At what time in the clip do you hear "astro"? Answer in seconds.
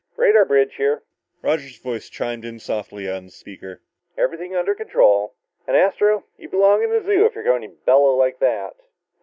5.77-6.23